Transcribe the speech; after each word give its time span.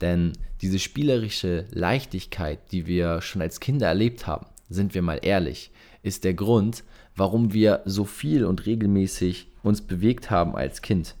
Denn 0.00 0.32
diese 0.60 0.78
spielerische 0.78 1.66
Leichtigkeit, 1.70 2.72
die 2.72 2.86
wir 2.86 3.20
schon 3.20 3.42
als 3.42 3.60
Kinder 3.60 3.86
erlebt 3.86 4.26
haben, 4.26 4.46
sind 4.68 4.94
wir 4.94 5.02
mal 5.02 5.20
ehrlich, 5.22 5.70
ist 6.02 6.24
der 6.24 6.34
Grund, 6.34 6.84
warum 7.16 7.52
wir 7.52 7.82
so 7.84 8.04
viel 8.04 8.44
und 8.44 8.66
regelmäßig 8.66 9.48
uns 9.62 9.80
bewegt 9.80 10.30
haben 10.30 10.54
als 10.54 10.82
Kind. 10.82 11.16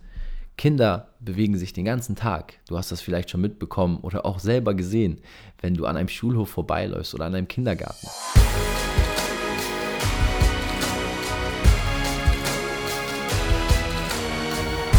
Kinder 0.56 1.14
bewegen 1.20 1.56
sich 1.56 1.72
den 1.72 1.84
ganzen 1.84 2.16
Tag. 2.16 2.54
Du 2.66 2.76
hast 2.76 2.90
das 2.90 3.00
vielleicht 3.00 3.30
schon 3.30 3.40
mitbekommen 3.40 3.98
oder 3.98 4.26
auch 4.26 4.40
selber 4.40 4.74
gesehen, 4.74 5.20
wenn 5.60 5.74
du 5.74 5.86
an 5.86 5.96
einem 5.96 6.08
Schulhof 6.08 6.50
vorbeiläufst 6.50 7.14
oder 7.14 7.26
an 7.26 7.34
einem 7.34 7.48
Kindergarten. 7.48 8.08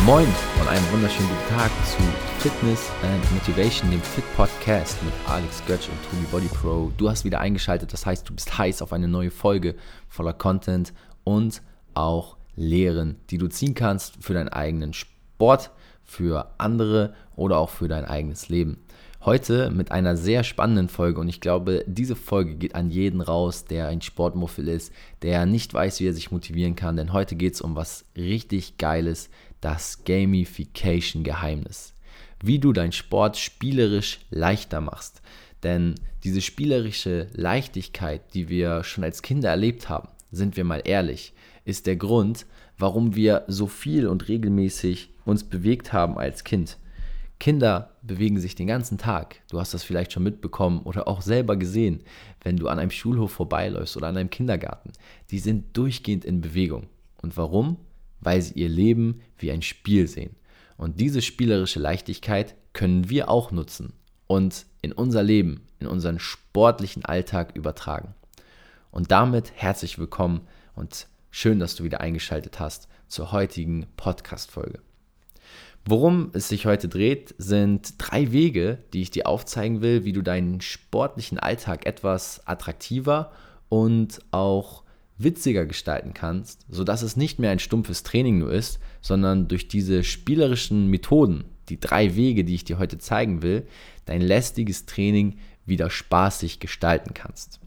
Moin 0.10 0.26
und 0.60 0.68
einen 0.68 0.92
wunderschönen 0.92 1.30
guten 1.30 1.56
Tag 1.56 1.70
zu 1.86 2.02
Fitness 2.40 2.90
and 3.04 3.32
Motivation, 3.32 3.92
dem 3.92 4.02
Fit 4.02 4.24
Podcast 4.36 4.98
mit 5.04 5.14
Alex 5.28 5.64
Götz 5.68 5.88
und 5.88 6.02
Tobi 6.10 6.26
Body 6.32 6.48
Pro. 6.48 6.92
Du 6.98 7.12
hast 7.12 7.26
wieder 7.26 7.40
eingeschaltet, 7.40 7.94
das 7.94 8.08
heißt, 8.08 8.28
du 8.28 8.34
bist 8.34 8.58
heiß 8.58 8.82
auf 8.82 8.92
eine 8.92 9.08
neue 9.08 9.30
Folge 9.30 9.76
voller 10.08 10.34
Content 10.34 10.96
und 11.24 11.62
auch 11.94 12.38
Lehren, 12.56 13.18
die 13.30 13.38
du 13.38 13.50
ziehen 13.50 13.76
kannst 13.76 14.16
für 14.20 14.34
deinen 14.34 14.50
eigenen 14.50 14.94
Sport, 14.94 15.70
für 16.04 16.56
andere 16.58 17.14
oder 17.36 17.60
auch 17.60 17.70
für 17.70 17.88
dein 17.88 18.06
eigenes 18.06 18.50
Leben. 18.50 18.84
Heute 19.26 19.70
mit 19.70 19.92
einer 19.92 20.16
sehr 20.16 20.46
spannenden 20.46 20.88
Folge 20.88 21.20
und 21.20 21.28
ich 21.28 21.42
glaube, 21.42 21.84
diese 21.86 22.16
Folge 22.16 22.56
geht 22.56 22.74
an 22.74 22.90
jeden 22.90 23.20
raus, 23.20 23.66
der 23.66 23.90
ein 23.90 24.02
Sportmuffel 24.02 24.70
ist, 24.70 24.94
der 25.24 25.46
nicht 25.46 25.74
weiß, 25.74 26.00
wie 26.00 26.08
er 26.08 26.14
sich 26.14 26.32
motivieren 26.32 26.78
kann, 26.78 26.96
denn 26.96 27.12
heute 27.12 27.36
geht 27.36 27.56
es 27.56 27.60
um 27.60 27.76
was 27.76 28.06
richtig 28.16 28.78
Geiles, 28.78 29.30
das 29.60 30.06
Gamification-Geheimnis. 30.06 31.96
Wie 32.42 32.60
du 32.60 32.72
deinen 32.72 32.94
Sport 32.94 33.36
spielerisch 33.36 34.20
leichter 34.30 34.80
machst. 34.80 35.22
Denn 35.64 35.96
diese 36.24 36.40
spielerische 36.40 37.28
Leichtigkeit, 37.34 38.34
die 38.34 38.48
wir 38.48 38.86
schon 38.86 39.04
als 39.04 39.22
Kinder 39.22 39.50
erlebt 39.50 39.90
haben, 39.90 40.08
sind 40.32 40.56
wir 40.56 40.64
mal 40.64 40.82
ehrlich, 40.86 41.34
ist 41.66 41.88
der 41.88 41.98
Grund, 41.98 42.46
warum 42.78 43.18
wir 43.18 43.44
so 43.48 43.68
viel 43.68 44.08
und 44.08 44.30
regelmäßig 44.30 45.10
uns 45.26 45.44
bewegt 45.44 45.92
haben 45.92 46.18
als 46.18 46.46
Kind. 46.46 46.78
Kinder 47.40 47.96
bewegen 48.02 48.40
sich 48.40 48.56
den 48.56 48.68
ganzen 48.68 48.98
Tag. 48.98 49.42
Du 49.50 49.60
hast 49.60 49.74
das 49.74 49.84
vielleicht 49.84 50.12
schon 50.12 50.24
mitbekommen 50.24 50.82
oder 50.84 51.08
auch 51.08 51.22
selber 51.22 51.56
gesehen, 51.56 52.04
wenn 52.42 52.58
du 52.58 52.68
an 52.68 52.80
einem 52.80 52.92
Schulhof 52.92 53.32
vorbeiläufst 53.32 53.96
oder 53.96 54.08
an 54.08 54.18
einem 54.18 54.30
Kindergarten. 54.30 54.92
Die 55.32 55.40
sind 55.40 55.78
durchgehend 55.78 56.26
in 56.26 56.42
Bewegung. 56.42 56.88
Und 57.22 57.38
warum? 57.38 57.78
Weil 58.20 58.42
sie 58.42 58.56
ihr 58.56 58.70
Leben 58.70 59.22
wie 59.38 59.52
ein 59.52 59.62
Spiel 59.62 60.08
sehen. 60.08 60.36
Und 60.78 61.00
diese 61.00 61.22
spielerische 61.22 61.80
Leichtigkeit 61.80 62.56
können 62.74 63.10
wir 63.10 63.30
auch 63.30 63.52
nutzen 63.52 63.94
und 64.28 64.66
in 64.82 64.92
unser 64.92 65.24
Leben, 65.24 65.62
in 65.80 65.88
unseren 65.88 66.20
sportlichen 66.20 67.04
Alltag 67.04 67.56
übertragen. 67.56 68.14
Und 68.92 69.12
damit 69.12 69.52
herzlich 69.56 69.98
willkommen 69.98 70.42
und 70.76 71.08
schön, 71.32 71.60
dass 71.60 71.76
du 71.76 71.84
wieder 71.84 72.02
eingeschaltet 72.02 72.60
hast 72.60 72.88
zur 73.08 73.32
heutigen 73.32 73.88
Podcast-Folge. 73.98 74.80
Worum 75.86 76.30
es 76.34 76.50
sich 76.50 76.66
heute 76.66 76.88
dreht, 76.88 77.34
sind 77.38 77.96
drei 77.98 78.32
Wege, 78.32 78.80
die 78.94 79.02
ich 79.02 79.12
dir 79.12 79.28
aufzeigen 79.28 79.82
will, 79.82 80.04
wie 80.04 80.14
du 80.14 80.22
deinen 80.22 80.62
sportlichen 80.62 81.40
Alltag 81.40 81.86
etwas 81.86 82.46
attraktiver 82.46 83.32
und 83.70 84.20
auch 84.32 84.84
witziger 85.18 85.66
gestalten 85.66 86.14
kannst, 86.14 86.66
sodass 86.70 87.02
es 87.02 87.18
nicht 87.18 87.40
mehr 87.40 87.52
ein 87.52 87.60
stumpfes 87.60 88.04
Training 88.04 88.40
nur 88.40 88.52
ist, 88.52 88.80
sondern 89.02 89.48
durch 89.48 89.68
diese 89.68 90.04
spielerischen 90.04 90.88
Methoden, 90.88 91.46
die 91.68 91.80
drei 91.80 92.16
Wege, 92.16 92.44
die 92.44 92.56
ich 92.56 92.64
dir 92.64 92.80
heute 92.80 92.98
zeigen 92.98 93.42
will, 93.42 93.68
dein 94.06 94.22
lästiges 94.22 94.86
Training 94.86 95.38
wieder 95.66 95.90
spaßig 95.90 96.60
gestalten 96.60 97.14
kannst. 97.14 97.60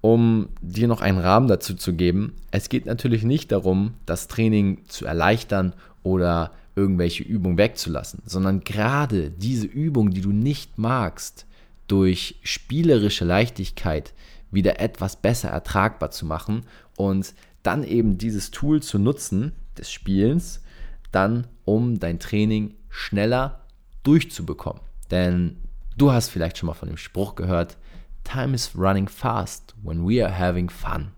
Um 0.00 0.48
dir 0.60 0.88
noch 0.88 1.00
einen 1.00 1.18
Rahmen 1.18 1.48
dazu 1.48 1.74
zu 1.74 1.94
geben, 1.94 2.34
es 2.50 2.68
geht 2.68 2.86
natürlich 2.86 3.22
nicht 3.22 3.52
darum, 3.52 3.94
das 4.06 4.28
Training 4.28 4.84
zu 4.88 5.04
erleichtern 5.04 5.74
oder 6.02 6.52
irgendwelche 6.74 7.22
Übungen 7.22 7.58
wegzulassen, 7.58 8.22
sondern 8.24 8.64
gerade 8.64 9.30
diese 9.30 9.66
Übung, 9.66 10.10
die 10.10 10.20
du 10.20 10.32
nicht 10.32 10.78
magst, 10.78 11.46
durch 11.86 12.36
spielerische 12.42 13.24
Leichtigkeit 13.24 14.14
wieder 14.50 14.80
etwas 14.80 15.16
besser 15.16 15.50
ertragbar 15.50 16.10
zu 16.10 16.26
machen 16.26 16.64
und 16.96 17.34
dann 17.62 17.84
eben 17.84 18.18
dieses 18.18 18.50
Tool 18.50 18.82
zu 18.82 18.98
nutzen 18.98 19.52
des 19.76 19.90
Spielens, 19.90 20.62
dann 21.10 21.46
um 21.64 21.98
dein 21.98 22.18
Training 22.18 22.74
schneller 22.88 23.64
durchzubekommen. 24.02 24.82
Denn 25.10 25.58
du 25.96 26.12
hast 26.12 26.28
vielleicht 26.28 26.58
schon 26.58 26.66
mal 26.66 26.74
von 26.74 26.88
dem 26.88 26.96
Spruch 26.96 27.34
gehört, 27.34 27.76
Time 28.24 28.54
is 28.54 28.76
running 28.76 29.08
fast 29.08 29.74
when 29.82 30.06
we 30.06 30.24
are 30.24 30.38
having 30.38 30.70
fun. 30.70 31.12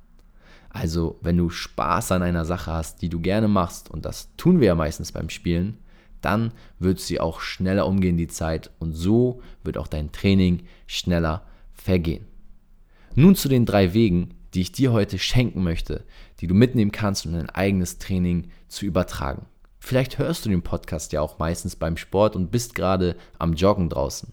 Also, 0.74 1.20
wenn 1.22 1.36
du 1.36 1.50
Spaß 1.50 2.10
an 2.10 2.24
einer 2.24 2.44
Sache 2.44 2.72
hast, 2.72 3.00
die 3.00 3.08
du 3.08 3.20
gerne 3.20 3.46
machst, 3.46 3.88
und 3.92 4.04
das 4.04 4.34
tun 4.36 4.58
wir 4.58 4.66
ja 4.66 4.74
meistens 4.74 5.12
beim 5.12 5.30
Spielen, 5.30 5.78
dann 6.20 6.52
wird 6.80 6.98
sie 6.98 7.20
auch 7.20 7.40
schneller 7.40 7.86
umgehen, 7.86 8.16
die 8.16 8.26
Zeit, 8.26 8.72
und 8.80 8.92
so 8.92 9.40
wird 9.62 9.78
auch 9.78 9.86
dein 9.86 10.10
Training 10.10 10.64
schneller 10.88 11.46
vergehen. 11.72 12.26
Nun 13.14 13.36
zu 13.36 13.48
den 13.48 13.66
drei 13.66 13.94
Wegen, 13.94 14.34
die 14.52 14.62
ich 14.62 14.72
dir 14.72 14.92
heute 14.92 15.16
schenken 15.16 15.62
möchte, 15.62 16.02
die 16.40 16.48
du 16.48 16.54
mitnehmen 16.54 16.90
kannst, 16.90 17.24
um 17.24 17.34
dein 17.34 17.50
eigenes 17.50 17.98
Training 17.98 18.48
zu 18.66 18.84
übertragen. 18.84 19.46
Vielleicht 19.78 20.18
hörst 20.18 20.44
du 20.44 20.48
den 20.48 20.62
Podcast 20.62 21.12
ja 21.12 21.20
auch 21.20 21.38
meistens 21.38 21.76
beim 21.76 21.96
Sport 21.96 22.34
und 22.34 22.50
bist 22.50 22.74
gerade 22.74 23.14
am 23.38 23.52
Joggen 23.52 23.90
draußen. 23.90 24.32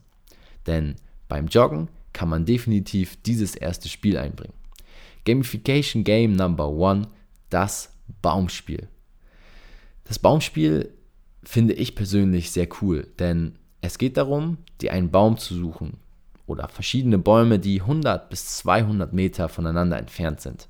Denn 0.66 0.96
beim 1.28 1.46
Joggen 1.46 1.90
kann 2.13 2.29
man 2.29 2.46
definitiv 2.46 3.22
dieses 3.22 3.53
erste 3.56 3.90
Spiel 3.90 4.18
einbringen. 4.18 4.60
Gamification 5.25 6.03
Game 6.03 6.33
Number 6.33 6.69
One, 6.69 7.07
das 7.49 7.93
Baumspiel. 8.21 8.87
Das 10.05 10.19
Baumspiel 10.19 10.91
finde 11.43 11.73
ich 11.73 11.95
persönlich 11.95 12.51
sehr 12.51 12.67
cool, 12.81 13.07
denn 13.19 13.55
es 13.81 13.97
geht 13.97 14.17
darum, 14.17 14.57
dir 14.81 14.93
einen 14.93 15.11
Baum 15.11 15.37
zu 15.37 15.55
suchen 15.55 15.97
oder 16.45 16.67
verschiedene 16.67 17.17
Bäume, 17.17 17.59
die 17.59 17.81
100 17.81 18.29
bis 18.29 18.57
200 18.57 19.13
Meter 19.13 19.49
voneinander 19.49 19.97
entfernt 19.97 20.41
sind. 20.41 20.67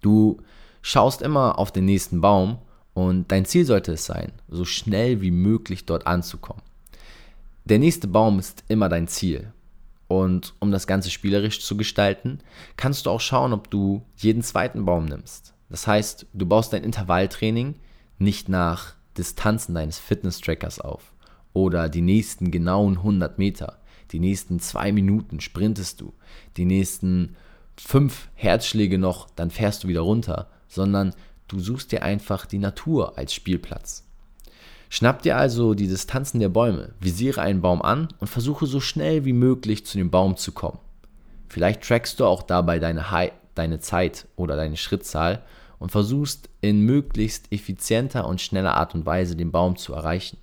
Du 0.00 0.40
schaust 0.82 1.22
immer 1.22 1.58
auf 1.58 1.72
den 1.72 1.86
nächsten 1.86 2.20
Baum 2.20 2.58
und 2.92 3.30
dein 3.32 3.46
Ziel 3.46 3.64
sollte 3.64 3.92
es 3.92 4.04
sein, 4.04 4.32
so 4.48 4.64
schnell 4.64 5.20
wie 5.22 5.30
möglich 5.30 5.86
dort 5.86 6.06
anzukommen. 6.06 6.62
Der 7.64 7.78
nächste 7.78 8.06
Baum 8.06 8.38
ist 8.38 8.64
immer 8.68 8.88
dein 8.88 9.08
Ziel 9.08 9.52
und 10.22 10.54
um 10.60 10.70
das 10.70 10.86
Ganze 10.86 11.10
spielerisch 11.10 11.60
zu 11.60 11.76
gestalten, 11.76 12.40
kannst 12.76 13.06
du 13.06 13.10
auch 13.10 13.20
schauen, 13.20 13.52
ob 13.52 13.70
du 13.70 14.04
jeden 14.16 14.42
zweiten 14.42 14.84
Baum 14.84 15.06
nimmst. 15.06 15.54
Das 15.68 15.86
heißt, 15.86 16.26
du 16.32 16.46
baust 16.46 16.72
dein 16.72 16.84
Intervalltraining 16.84 17.76
nicht 18.18 18.48
nach 18.48 18.94
Distanzen 19.16 19.74
deines 19.74 19.98
Fitness-Trackers 19.98 20.80
auf 20.80 21.12
oder 21.52 21.88
die 21.88 22.02
nächsten 22.02 22.50
genauen 22.50 22.98
100 22.98 23.38
Meter. 23.38 23.78
Die 24.10 24.20
nächsten 24.20 24.60
zwei 24.60 24.92
Minuten 24.92 25.40
sprintest 25.40 26.00
du. 26.00 26.12
Die 26.56 26.64
nächsten 26.64 27.36
fünf 27.76 28.28
Herzschläge 28.34 28.98
noch, 28.98 29.30
dann 29.30 29.50
fährst 29.50 29.84
du 29.84 29.88
wieder 29.88 30.02
runter. 30.02 30.50
Sondern 30.68 31.14
du 31.48 31.58
suchst 31.60 31.92
dir 31.92 32.02
einfach 32.02 32.46
die 32.46 32.58
Natur 32.58 33.16
als 33.16 33.32
Spielplatz. 33.32 34.04
Schnapp 34.94 35.22
dir 35.22 35.36
also 35.36 35.74
die 35.74 35.88
Distanzen 35.88 36.38
der 36.38 36.50
Bäume, 36.50 36.92
visiere 37.00 37.40
einen 37.40 37.60
Baum 37.60 37.82
an 37.82 38.06
und 38.20 38.28
versuche 38.28 38.66
so 38.66 38.78
schnell 38.78 39.24
wie 39.24 39.32
möglich 39.32 39.84
zu 39.84 39.98
dem 39.98 40.08
Baum 40.08 40.36
zu 40.36 40.52
kommen. 40.52 40.78
Vielleicht 41.48 41.82
trackst 41.82 42.20
du 42.20 42.26
auch 42.26 42.44
dabei 42.44 42.78
deine, 42.78 43.10
High, 43.10 43.32
deine 43.56 43.80
Zeit 43.80 44.28
oder 44.36 44.54
deine 44.54 44.76
Schrittzahl 44.76 45.42
und 45.80 45.90
versuchst 45.90 46.48
in 46.60 46.82
möglichst 46.82 47.50
effizienter 47.50 48.24
und 48.28 48.40
schneller 48.40 48.76
Art 48.76 48.94
und 48.94 49.04
Weise 49.04 49.34
den 49.34 49.50
Baum 49.50 49.74
zu 49.74 49.94
erreichen. 49.94 50.38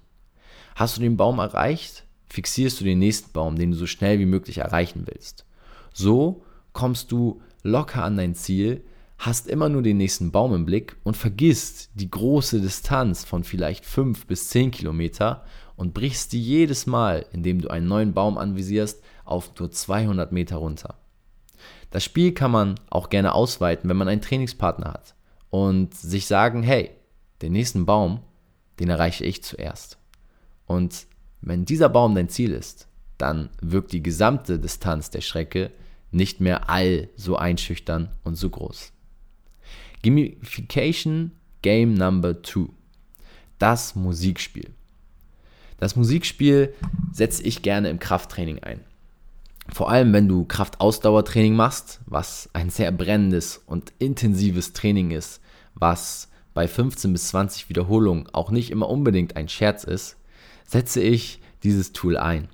Hast 0.75 0.97
du 0.97 1.01
den 1.01 1.15
Baum 1.15 1.39
erreicht, 1.39 2.03
fixierst 2.27 2.81
du 2.81 2.83
den 2.83 2.99
nächsten 2.99 3.31
Baum, 3.31 3.55
den 3.55 3.71
du 3.71 3.77
so 3.77 3.87
schnell 3.87 4.19
wie 4.19 4.25
möglich 4.25 4.57
erreichen 4.57 5.03
willst. 5.05 5.45
So 5.93 6.43
kommst 6.73 7.13
du 7.13 7.41
locker 7.63 8.03
an 8.03 8.17
dein 8.17 8.35
Ziel, 8.35 8.83
hast 9.21 9.47
immer 9.47 9.69
nur 9.69 9.83
den 9.83 9.97
nächsten 9.97 10.31
Baum 10.31 10.55
im 10.55 10.65
Blick 10.65 10.97
und 11.03 11.15
vergisst 11.15 11.91
die 11.93 12.09
große 12.09 12.59
Distanz 12.59 13.23
von 13.23 13.43
vielleicht 13.43 13.85
5 13.85 14.25
bis 14.25 14.49
10 14.49 14.71
Kilometer 14.71 15.45
und 15.75 15.93
brichst 15.93 16.33
die 16.33 16.41
jedes 16.41 16.87
Mal, 16.87 17.27
indem 17.31 17.61
du 17.61 17.69
einen 17.69 17.87
neuen 17.87 18.13
Baum 18.13 18.39
anvisierst, 18.39 19.03
auf 19.23 19.51
nur 19.59 19.69
200 19.69 20.31
Meter 20.31 20.55
runter. 20.55 20.95
Das 21.91 22.03
Spiel 22.03 22.33
kann 22.33 22.49
man 22.49 22.79
auch 22.89 23.09
gerne 23.09 23.35
ausweiten, 23.35 23.87
wenn 23.91 23.97
man 23.97 24.07
einen 24.07 24.21
Trainingspartner 24.21 24.91
hat 24.91 25.13
und 25.51 25.93
sich 25.93 26.25
sagen, 26.25 26.63
hey, 26.63 26.89
den 27.43 27.53
nächsten 27.53 27.85
Baum, 27.85 28.21
den 28.79 28.89
erreiche 28.89 29.23
ich 29.23 29.43
zuerst. 29.43 29.99
Und 30.65 31.05
wenn 31.41 31.65
dieser 31.65 31.89
Baum 31.89 32.15
dein 32.15 32.29
Ziel 32.29 32.53
ist, 32.53 32.87
dann 33.19 33.49
wirkt 33.61 33.91
die 33.91 34.01
gesamte 34.01 34.57
Distanz 34.57 35.11
der 35.11 35.21
Strecke 35.21 35.69
nicht 36.09 36.41
mehr 36.41 36.71
all 36.71 37.09
so 37.15 37.35
einschüchtern 37.35 38.09
und 38.23 38.33
so 38.33 38.49
groß. 38.49 38.93
Gamification 40.03 41.31
Game 41.61 41.93
Number 41.93 42.41
2. 42.41 42.69
Das 43.59 43.95
Musikspiel. 43.95 44.71
Das 45.77 45.95
Musikspiel 45.95 46.73
setze 47.11 47.43
ich 47.43 47.61
gerne 47.61 47.89
im 47.89 47.99
Krafttraining 47.99 48.59
ein. 48.59 48.81
Vor 49.69 49.89
allem, 49.89 50.11
wenn 50.13 50.27
du 50.27 50.45
Kraftausdauertraining 50.45 51.55
machst, 51.55 52.01
was 52.05 52.49
ein 52.53 52.69
sehr 52.69 52.91
brennendes 52.91 53.61
und 53.65 53.93
intensives 53.99 54.73
Training 54.73 55.11
ist, 55.11 55.39
was 55.75 56.29
bei 56.53 56.67
15 56.67 57.13
bis 57.13 57.29
20 57.29 57.69
Wiederholungen 57.69 58.27
auch 58.33 58.51
nicht 58.51 58.71
immer 58.71 58.89
unbedingt 58.89 59.35
ein 59.37 59.47
Scherz 59.47 59.83
ist, 59.83 60.17
setze 60.65 61.01
ich 61.01 61.39
dieses 61.63 61.93
Tool 61.93 62.17
ein. 62.17 62.49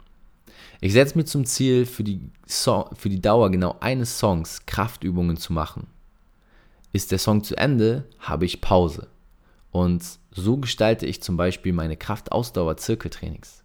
Ich 0.79 0.93
setze 0.93 1.17
mir 1.17 1.25
zum 1.25 1.45
Ziel, 1.45 1.85
für 1.85 2.03
die, 2.03 2.21
Song, 2.47 2.85
für 2.95 3.09
die 3.09 3.21
Dauer 3.21 3.49
genau 3.49 3.77
eines 3.79 4.19
Songs 4.19 4.65
Kraftübungen 4.65 5.37
zu 5.37 5.53
machen. 5.53 5.87
Ist 6.97 7.11
der 7.11 7.19
Song 7.19 7.43
zu 7.43 7.55
Ende, 7.55 8.05
habe 8.17 8.45
ich 8.45 8.59
Pause. 8.59 9.05
Und 9.69 10.03
so 10.31 10.57
gestalte 10.57 11.05
ich 11.05 11.21
zum 11.21 11.37
Beispiel 11.37 11.71
meine 11.71 11.95
Kraftausdauer-Zirkeltrainings. 11.95 13.63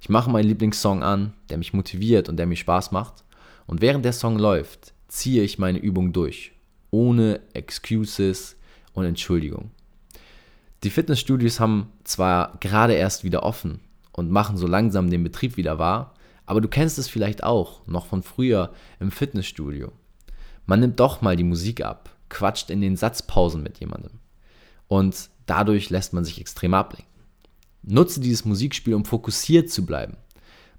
Ich 0.00 0.08
mache 0.08 0.30
meinen 0.30 0.46
Lieblingssong 0.46 1.02
an, 1.02 1.34
der 1.50 1.58
mich 1.58 1.72
motiviert 1.72 2.28
und 2.28 2.36
der 2.36 2.46
mir 2.46 2.54
Spaß 2.54 2.92
macht. 2.92 3.24
Und 3.66 3.80
während 3.80 4.04
der 4.04 4.12
Song 4.12 4.38
läuft, 4.38 4.92
ziehe 5.08 5.42
ich 5.42 5.58
meine 5.58 5.80
Übung 5.80 6.12
durch. 6.12 6.52
Ohne 6.92 7.40
Excuses 7.52 8.54
und 8.92 9.06
Entschuldigung. 9.06 9.72
Die 10.84 10.90
Fitnessstudios 10.90 11.58
haben 11.58 11.90
zwar 12.04 12.58
gerade 12.60 12.92
erst 12.94 13.24
wieder 13.24 13.42
offen 13.42 13.80
und 14.12 14.30
machen 14.30 14.56
so 14.56 14.68
langsam 14.68 15.10
den 15.10 15.24
Betrieb 15.24 15.56
wieder 15.56 15.80
wahr, 15.80 16.14
aber 16.46 16.60
du 16.60 16.68
kennst 16.68 16.96
es 16.96 17.08
vielleicht 17.08 17.42
auch, 17.42 17.84
noch 17.88 18.06
von 18.06 18.22
früher 18.22 18.72
im 19.00 19.10
Fitnessstudio. 19.10 19.90
Man 20.64 20.78
nimmt 20.78 21.00
doch 21.00 21.22
mal 21.22 21.34
die 21.34 21.42
Musik 21.42 21.84
ab, 21.84 22.14
quatscht 22.28 22.70
in 22.70 22.80
den 22.80 22.96
Satzpausen 22.96 23.62
mit 23.62 23.78
jemandem. 23.78 24.12
Und 24.86 25.30
dadurch 25.46 25.90
lässt 25.90 26.12
man 26.12 26.24
sich 26.24 26.40
extrem 26.40 26.74
ablenken. 26.74 27.08
Nutze 27.82 28.20
dieses 28.20 28.44
Musikspiel, 28.44 28.94
um 28.94 29.04
fokussiert 29.04 29.70
zu 29.70 29.86
bleiben. 29.86 30.16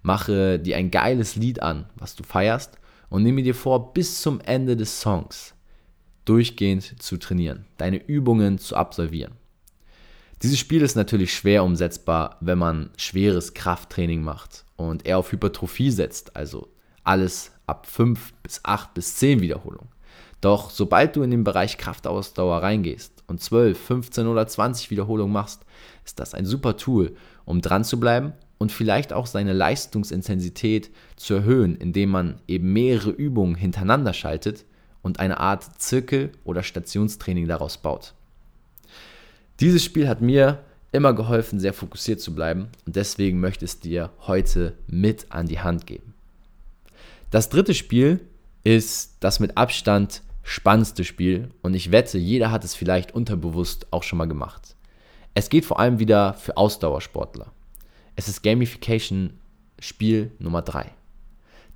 Mache 0.01 0.59
dir 0.59 0.77
ein 0.77 0.91
geiles 0.91 1.35
Lied 1.35 1.61
an, 1.61 1.85
was 1.95 2.15
du 2.15 2.23
feierst, 2.23 2.77
und 3.09 3.23
nehme 3.23 3.43
dir 3.43 3.55
vor, 3.55 3.93
bis 3.93 4.21
zum 4.21 4.39
Ende 4.41 4.77
des 4.77 5.01
Songs 5.01 5.55
durchgehend 6.25 7.01
zu 7.01 7.17
trainieren, 7.17 7.65
deine 7.77 7.97
Übungen 7.97 8.59
zu 8.59 8.75
absolvieren. 8.75 9.33
Dieses 10.43 10.59
Spiel 10.59 10.83
ist 10.83 10.95
natürlich 10.95 11.33
schwer 11.33 11.63
umsetzbar, 11.63 12.37
wenn 12.39 12.59
man 12.59 12.91
schweres 12.97 13.53
Krafttraining 13.55 14.21
macht 14.21 14.63
und 14.75 15.05
eher 15.05 15.17
auf 15.17 15.31
Hypertrophie 15.31 15.91
setzt, 15.91 16.35
also 16.35 16.69
alles 17.03 17.51
ab 17.65 17.87
5 17.87 18.33
bis 18.43 18.61
8 18.63 18.93
bis 18.93 19.15
10 19.15 19.41
Wiederholungen. 19.41 19.89
Doch 20.41 20.69
sobald 20.69 21.15
du 21.15 21.23
in 21.23 21.31
den 21.31 21.43
Bereich 21.43 21.77
Kraftausdauer 21.77 22.63
reingehst 22.63 23.23
und 23.27 23.41
12, 23.41 23.77
15 23.77 24.27
oder 24.27 24.47
20 24.47 24.89
Wiederholungen 24.89 25.33
machst, 25.33 25.65
ist 26.05 26.19
das 26.19 26.33
ein 26.33 26.45
super 26.45 26.77
Tool, 26.77 27.15
um 27.45 27.61
dran 27.61 27.83
zu 27.83 27.99
bleiben 27.99 28.33
und 28.57 28.71
vielleicht 28.71 29.11
auch 29.11 29.25
seine 29.25 29.53
Leistungsintensität 29.53 30.91
zu 31.17 31.33
erhöhen, 31.33 31.75
indem 31.75 32.11
man 32.11 32.39
eben 32.47 32.71
mehrere 32.71 33.11
Übungen 33.11 33.55
hintereinander 33.55 34.13
schaltet 34.13 34.65
und 35.01 35.19
eine 35.19 35.39
Art 35.39 35.81
Zirkel- 35.81 36.31
oder 36.43 36.63
Stationstraining 36.63 37.47
daraus 37.47 37.77
baut. 37.77 38.13
Dieses 39.59 39.83
Spiel 39.83 40.07
hat 40.07 40.21
mir 40.21 40.59
immer 40.91 41.13
geholfen, 41.13 41.59
sehr 41.59 41.73
fokussiert 41.73 42.21
zu 42.21 42.33
bleiben 42.33 42.69
und 42.85 42.95
deswegen 42.95 43.39
möchte 43.39 43.65
ich 43.65 43.71
es 43.71 43.79
dir 43.79 44.09
heute 44.25 44.73
mit 44.87 45.27
an 45.29 45.47
die 45.47 45.59
Hand 45.59 45.85
geben. 45.85 46.13
Das 47.29 47.49
dritte 47.49 47.73
Spiel 47.73 48.21
ist 48.63 49.17
das 49.19 49.39
mit 49.39 49.57
Abstand 49.57 50.21
spannendste 50.49 51.03
Spiel 51.03 51.51
und 51.61 51.75
ich 51.75 51.91
wette, 51.91 52.17
jeder 52.17 52.49
hat 52.49 52.63
es 52.63 52.73
vielleicht 52.73 53.13
unterbewusst 53.13 53.85
auch 53.91 54.01
schon 54.01 54.17
mal 54.17 54.25
gemacht. 54.25 54.75
Es 55.35 55.49
geht 55.49 55.63
vor 55.63 55.79
allem 55.79 55.99
wieder 55.99 56.33
für 56.33 56.57
Ausdauersportler. 56.57 57.51
Es 58.15 58.27
ist 58.27 58.41
Gamification 58.41 59.39
Spiel 59.79 60.31
Nummer 60.39 60.63
3. 60.63 60.89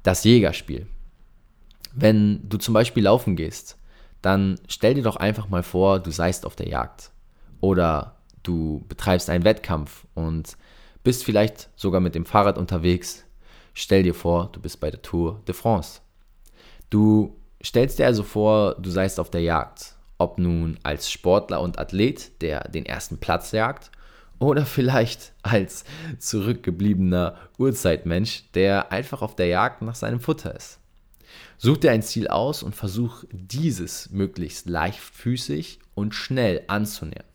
Das 0.02 0.24
Jägerspiel. 0.24 0.88
Wenn 1.94 2.50
du 2.50 2.58
zum 2.58 2.74
Beispiel 2.74 3.04
laufen 3.04 3.36
gehst, 3.36 3.78
dann 4.24 4.60
stell 4.68 4.96
dir 4.96 5.04
doch 5.04 5.18
einfach 5.18 5.50
mal 5.50 5.62
vor, 5.62 6.00
du 6.00 6.10
seist 6.10 6.44
auf 6.44 6.56
der 6.56 6.68
Jagd. 6.68 7.12
Oder 7.62 8.16
du 8.42 8.84
betreibst 8.90 9.30
einen 9.30 9.44
Wettkampf 9.44 10.08
und 10.16 10.58
bist 11.04 11.24
vielleicht 11.24 11.70
sogar 11.76 12.02
mit 12.02 12.16
dem 12.16 12.26
Fahrrad 12.26 12.58
unterwegs. 12.58 13.24
Stell 13.76 14.02
dir 14.02 14.16
vor, 14.16 14.50
du 14.52 14.60
bist 14.60 14.80
bei 14.80 14.90
der 14.90 15.04
Tour 15.04 15.44
de 15.48 15.54
France. 15.54 16.02
Du 16.90 17.36
stellst 17.66 18.00
dir 18.00 18.06
also 18.06 18.24
vor, 18.24 18.76
du 18.76 18.90
seist 18.90 19.20
auf 19.20 19.30
der 19.30 19.42
Jagd. 19.42 19.96
Ob 20.18 20.38
nun 20.38 20.78
als 20.84 21.12
Sportler 21.12 21.62
und 21.62 21.80
Athlet, 21.80 22.42
der 22.42 22.68
den 22.70 22.86
ersten 22.86 23.18
Platz 23.18 23.52
jagt, 23.52 23.92
oder 24.40 24.66
vielleicht 24.66 25.34
als 25.42 25.86
zurückgebliebener 26.20 27.38
Urzeitmensch, 27.58 28.44
der 28.54 28.92
einfach 28.92 29.22
auf 29.22 29.36
der 29.36 29.48
Jagd 29.48 29.82
nach 29.82 29.96
seinem 29.96 30.20
Futter 30.20 30.56
ist. 30.56 30.80
Such 31.58 31.78
dir 31.78 31.92
ein 31.92 32.04
Ziel 32.04 32.28
aus 32.28 32.62
und 32.62 32.76
versuch 32.76 33.24
dieses 33.32 34.10
möglichst 34.12 34.68
leichtfüßig 34.68 35.80
und 35.96 36.14
schnell 36.14 36.64
anzunähern. 36.68 37.26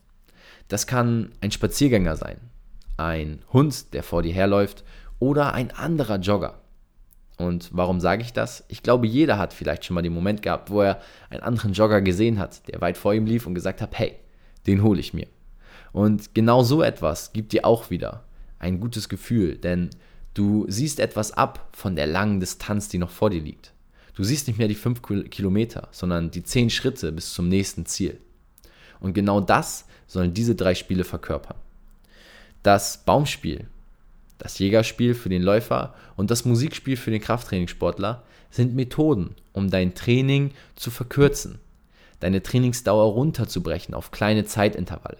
Das 0.69 0.86
kann 0.86 1.32
ein 1.40 1.50
Spaziergänger 1.50 2.16
sein, 2.16 2.38
ein 2.98 3.42
Hund, 3.52 3.94
der 3.94 4.02
vor 4.02 4.22
dir 4.22 4.34
herläuft 4.34 4.84
oder 5.19 5.54
ein 5.54 5.70
anderer 5.70 6.19
Jogger. 6.19 6.60
Und 7.38 7.70
warum 7.73 8.00
sage 8.00 8.23
ich 8.23 8.32
das? 8.32 8.64
Ich 8.69 8.82
glaube, 8.82 9.06
jeder 9.06 9.38
hat 9.38 9.55
vielleicht 9.55 9.85
schon 9.85 9.94
mal 9.94 10.02
den 10.02 10.12
Moment 10.12 10.43
gehabt, 10.43 10.70
wo 10.70 10.82
er 10.82 11.00
einen 11.31 11.43
anderen 11.43 11.73
Jogger 11.73 12.02
gesehen 12.02 12.38
hat, 12.38 12.67
der 12.69 12.81
weit 12.81 12.99
vor 12.99 13.14
ihm 13.14 13.26
lief 13.26 13.46
und 13.46 13.55
gesagt 13.55 13.81
hat, 13.81 13.96
hey, 13.96 14.17
den 14.67 14.82
hole 14.82 15.00
ich 15.00 15.14
mir. 15.14 15.29
Und 15.93 16.35
genau 16.35 16.64
so 16.64 16.82
etwas 16.82 17.32
gibt 17.32 17.52
dir 17.52 17.64
auch 17.64 17.90
wieder 17.90 18.25
ein 18.58 18.81
gutes 18.81 19.08
Gefühl, 19.08 19.56
denn 19.56 19.90
du 20.35 20.67
siehst 20.69 20.99
etwas 20.99 21.32
ab 21.32 21.69
von 21.73 21.94
der 21.94 22.08
langen 22.08 22.40
Distanz, 22.40 22.88
die 22.88 22.99
noch 22.99 23.11
vor 23.11 23.31
dir 23.31 23.40
liegt. 23.40 23.73
Du 24.14 24.25
siehst 24.25 24.49
nicht 24.49 24.58
mehr 24.58 24.67
die 24.67 24.75
fünf 24.75 25.00
Kilometer, 25.02 25.88
sondern 25.93 26.32
die 26.32 26.43
zehn 26.43 26.70
Schritte 26.70 27.12
bis 27.12 27.32
zum 27.32 27.49
nächsten 27.49 27.87
Ziel. 27.87 28.19
Und 28.99 29.14
genau 29.14 29.40
das 29.40 29.87
sollen 30.08 30.35
diese 30.35 30.56
drei 30.56 30.75
Spiele 30.75 31.05
verkörpern. 31.05 31.56
Das 32.64 33.05
Baumspiel 33.05 33.69
das 34.38 34.58
Jägerspiel 34.58 35.14
für 35.14 35.29
den 35.29 35.43
Läufer 35.43 35.94
und 36.17 36.31
das 36.31 36.44
Musikspiel 36.44 36.96
für 36.96 37.11
den 37.11 37.20
Krafttrainingssportler 37.20 38.23
sind 38.50 38.75
Methoden, 38.75 39.35
um 39.52 39.70
dein 39.70 39.94
Training 39.94 40.52
zu 40.76 40.90
verkürzen, 40.90 41.58
deine 42.20 42.43
Trainingsdauer 42.43 43.12
runterzubrechen 43.12 43.94
auf 43.94 44.11
kleine 44.11 44.44
Zeitintervalle. 44.44 45.19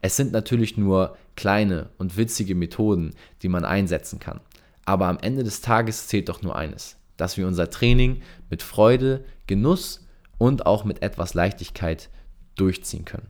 Es 0.00 0.16
sind 0.16 0.32
natürlich 0.32 0.76
nur 0.76 1.16
kleine 1.36 1.90
und 1.98 2.16
witzige 2.16 2.54
Methoden, 2.54 3.14
die 3.42 3.48
man 3.48 3.64
einsetzen 3.64 4.18
kann. 4.18 4.40
Aber 4.84 5.06
am 5.06 5.18
Ende 5.18 5.44
des 5.44 5.60
Tages 5.60 6.06
zählt 6.06 6.28
doch 6.28 6.42
nur 6.42 6.56
eines, 6.56 6.96
dass 7.16 7.36
wir 7.36 7.46
unser 7.46 7.70
Training 7.70 8.22
mit 8.48 8.62
Freude, 8.62 9.24
Genuss 9.46 10.06
und 10.38 10.66
auch 10.66 10.84
mit 10.84 11.02
etwas 11.02 11.34
Leichtigkeit 11.34 12.08
durchziehen 12.54 13.04
können. 13.04 13.28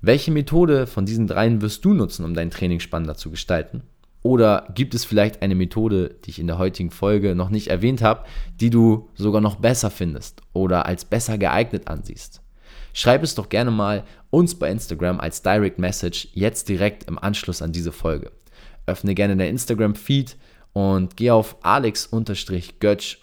Welche 0.00 0.30
Methode 0.30 0.86
von 0.86 1.06
diesen 1.06 1.26
dreien 1.26 1.62
wirst 1.62 1.84
du 1.84 1.94
nutzen, 1.94 2.24
um 2.24 2.34
dein 2.34 2.50
Training 2.50 2.78
spannender 2.78 3.16
zu 3.16 3.30
gestalten? 3.30 3.82
Oder 4.24 4.66
gibt 4.74 4.94
es 4.94 5.04
vielleicht 5.04 5.42
eine 5.42 5.54
Methode, 5.54 6.16
die 6.24 6.30
ich 6.30 6.38
in 6.38 6.46
der 6.46 6.56
heutigen 6.56 6.90
Folge 6.90 7.34
noch 7.34 7.50
nicht 7.50 7.68
erwähnt 7.68 8.00
habe, 8.00 8.24
die 8.58 8.70
du 8.70 9.10
sogar 9.14 9.42
noch 9.42 9.56
besser 9.56 9.90
findest 9.90 10.40
oder 10.54 10.86
als 10.86 11.04
besser 11.04 11.36
geeignet 11.36 11.88
ansiehst? 11.88 12.40
Schreib 12.94 13.22
es 13.22 13.34
doch 13.34 13.50
gerne 13.50 13.70
mal 13.70 14.04
uns 14.30 14.54
bei 14.58 14.70
Instagram 14.70 15.20
als 15.20 15.42
Direct 15.42 15.78
Message 15.78 16.28
jetzt 16.32 16.70
direkt 16.70 17.04
im 17.04 17.18
Anschluss 17.18 17.60
an 17.60 17.72
diese 17.72 17.92
Folge. 17.92 18.32
Öffne 18.86 19.14
gerne 19.14 19.36
dein 19.36 19.50
Instagram-Feed 19.50 20.38
und 20.72 21.18
geh 21.18 21.30
auf 21.30 21.62
alex-götsch- 21.62 23.18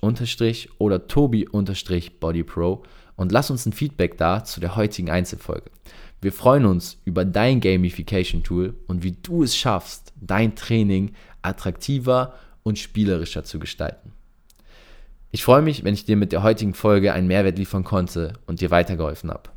oder 0.77 1.07
tobi-bodypro 1.07 2.83
und 3.15 3.31
lass 3.31 3.49
uns 3.49 3.65
ein 3.65 3.73
Feedback 3.73 4.19
da 4.19 4.43
zu 4.43 4.59
der 4.59 4.75
heutigen 4.75 5.09
Einzelfolge. 5.09 5.71
Wir 6.21 6.31
freuen 6.31 6.65
uns 6.65 7.01
über 7.03 7.25
dein 7.25 7.61
Gamification-Tool 7.61 8.75
und 8.85 9.01
wie 9.01 9.13
du 9.13 9.41
es 9.41 9.57
schaffst, 9.57 10.13
dein 10.21 10.55
Training 10.55 11.13
attraktiver 11.41 12.35
und 12.61 12.77
spielerischer 12.77 13.43
zu 13.43 13.57
gestalten. 13.57 14.13
Ich 15.31 15.43
freue 15.43 15.63
mich, 15.63 15.83
wenn 15.83 15.95
ich 15.95 16.05
dir 16.05 16.17
mit 16.17 16.31
der 16.31 16.43
heutigen 16.43 16.75
Folge 16.75 17.13
einen 17.13 17.25
Mehrwert 17.25 17.57
liefern 17.57 17.83
konnte 17.83 18.33
und 18.45 18.61
dir 18.61 18.69
weitergeholfen 18.69 19.31
habe. 19.31 19.49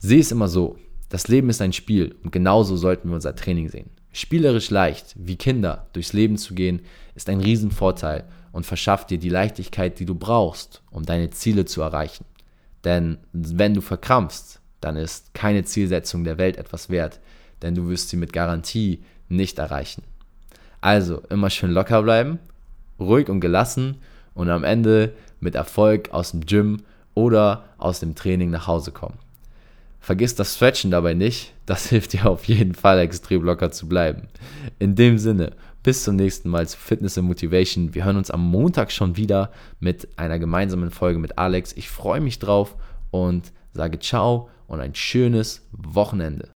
Sieh 0.00 0.18
es 0.18 0.32
immer 0.32 0.48
so, 0.48 0.76
das 1.10 1.28
Leben 1.28 1.48
ist 1.48 1.62
ein 1.62 1.72
Spiel 1.72 2.16
und 2.24 2.32
genauso 2.32 2.76
sollten 2.76 3.10
wir 3.10 3.14
unser 3.14 3.36
Training 3.36 3.68
sehen. 3.68 3.90
Spielerisch 4.12 4.70
leicht, 4.70 5.14
wie 5.16 5.36
Kinder, 5.36 5.88
durchs 5.92 6.12
Leben 6.12 6.38
zu 6.38 6.54
gehen, 6.54 6.82
ist 7.14 7.28
ein 7.28 7.40
Riesenvorteil 7.40 8.24
und 8.50 8.66
verschafft 8.66 9.10
dir 9.10 9.18
die 9.18 9.28
Leichtigkeit, 9.28 10.00
die 10.00 10.06
du 10.06 10.16
brauchst, 10.16 10.82
um 10.90 11.04
deine 11.04 11.30
Ziele 11.30 11.66
zu 11.66 11.82
erreichen. 11.82 12.24
Denn 12.82 13.18
wenn 13.32 13.74
du 13.74 13.80
verkrampfst, 13.80 14.60
dann 14.84 14.96
ist 14.96 15.32
keine 15.32 15.64
Zielsetzung 15.64 16.24
der 16.24 16.36
Welt 16.36 16.58
etwas 16.58 16.90
wert, 16.90 17.18
denn 17.62 17.74
du 17.74 17.88
wirst 17.88 18.10
sie 18.10 18.18
mit 18.18 18.34
Garantie 18.34 19.02
nicht 19.28 19.58
erreichen. 19.58 20.02
Also 20.82 21.22
immer 21.30 21.48
schön 21.48 21.70
locker 21.70 22.02
bleiben, 22.02 22.38
ruhig 23.00 23.30
und 23.30 23.40
gelassen 23.40 23.96
und 24.34 24.50
am 24.50 24.62
Ende 24.62 25.14
mit 25.40 25.54
Erfolg 25.54 26.12
aus 26.12 26.32
dem 26.32 26.44
Gym 26.44 26.82
oder 27.14 27.64
aus 27.78 28.00
dem 28.00 28.14
Training 28.14 28.50
nach 28.50 28.66
Hause 28.66 28.92
kommen. 28.92 29.18
vergiss 30.00 30.34
das 30.34 30.56
Stretchen 30.56 30.90
dabei 30.90 31.14
nicht. 31.14 31.54
Das 31.64 31.86
hilft 31.88 32.12
dir 32.12 32.26
auf 32.26 32.44
jeden 32.44 32.74
Fall 32.74 32.98
extrem 32.98 33.42
locker 33.42 33.70
zu 33.72 33.88
bleiben. 33.88 34.28
In 34.78 34.94
dem 34.96 35.16
Sinne, 35.16 35.52
bis 35.82 36.04
zum 36.04 36.16
nächsten 36.16 36.50
Mal 36.50 36.68
zu 36.68 36.76
Fitness 36.76 37.16
and 37.16 37.26
Motivation. 37.26 37.94
Wir 37.94 38.04
hören 38.04 38.18
uns 38.18 38.30
am 38.30 38.46
Montag 38.46 38.92
schon 38.92 39.16
wieder 39.16 39.50
mit 39.80 40.08
einer 40.18 40.38
gemeinsamen 40.38 40.90
Folge 40.90 41.18
mit 41.18 41.38
Alex. 41.38 41.72
Ich 41.72 41.88
freue 41.88 42.20
mich 42.20 42.38
drauf 42.38 42.76
und 43.10 43.50
sage 43.72 43.98
ciao 43.98 44.50
und 44.66 44.80
ein 44.80 44.94
schönes 44.94 45.66
Wochenende. 45.72 46.53